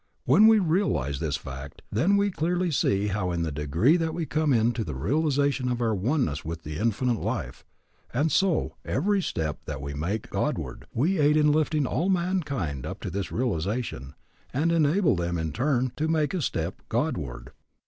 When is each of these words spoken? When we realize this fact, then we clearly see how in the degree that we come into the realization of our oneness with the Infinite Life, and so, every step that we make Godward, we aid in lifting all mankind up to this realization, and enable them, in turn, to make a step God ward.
When 0.25 0.47
we 0.47 0.57
realize 0.57 1.19
this 1.19 1.37
fact, 1.37 1.83
then 1.91 2.17
we 2.17 2.31
clearly 2.31 2.71
see 2.71 3.09
how 3.09 3.29
in 3.29 3.43
the 3.43 3.51
degree 3.51 3.97
that 3.97 4.15
we 4.15 4.25
come 4.25 4.51
into 4.51 4.83
the 4.83 4.95
realization 4.95 5.69
of 5.71 5.79
our 5.79 5.93
oneness 5.93 6.43
with 6.43 6.63
the 6.63 6.79
Infinite 6.79 7.19
Life, 7.21 7.63
and 8.11 8.31
so, 8.31 8.73
every 8.83 9.21
step 9.21 9.59
that 9.65 9.79
we 9.79 9.93
make 9.93 10.31
Godward, 10.31 10.87
we 10.91 11.19
aid 11.19 11.37
in 11.37 11.51
lifting 11.51 11.85
all 11.85 12.09
mankind 12.09 12.83
up 12.83 12.99
to 13.01 13.11
this 13.11 13.31
realization, 13.31 14.15
and 14.51 14.71
enable 14.71 15.15
them, 15.15 15.37
in 15.37 15.51
turn, 15.51 15.91
to 15.97 16.07
make 16.07 16.33
a 16.33 16.41
step 16.41 16.81
God 16.89 17.15
ward. 17.15 17.51